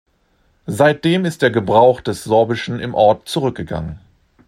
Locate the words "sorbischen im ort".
2.23-3.27